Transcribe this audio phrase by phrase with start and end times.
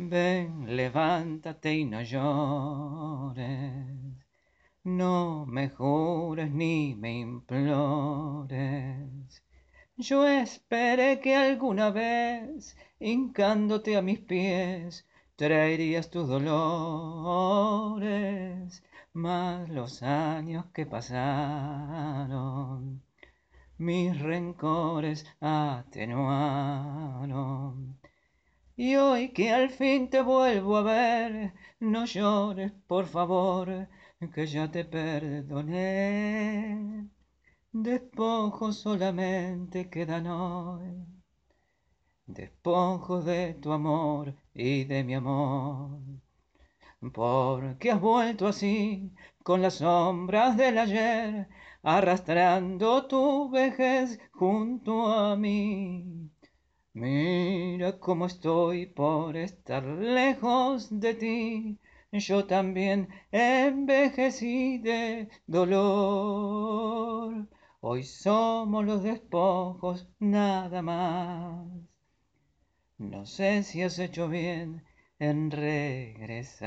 [0.00, 3.44] Ven, levántate y no llores.
[4.84, 8.52] No me jures ni me implores.
[9.96, 16.44] Yo esperé que alguna vez, hincándote a mis pies, traerías tus dolores,
[19.12, 22.32] mas los años que pasaron,
[23.78, 27.37] mis rencores atenuaron.
[28.80, 33.88] Y hoy que al fin te vuelvo a ver, no llores, por favor,
[34.32, 36.28] que ya te perdoné.
[37.72, 41.04] Despojos solamente quedan hoy,
[42.26, 45.98] despojos de tu amor y de mi amor.
[47.12, 51.48] Porque has vuelto así con las sombras del ayer,
[51.82, 56.17] arrastrando tu vejez junto a mí.
[57.00, 61.78] Mira cómo estoy por estar lejos de ti,
[62.10, 67.46] yo también envejecí de dolor.
[67.80, 71.68] Hoy somos los despojos nada más.
[72.98, 74.82] No sé si has hecho bien
[75.20, 76.66] en regresar.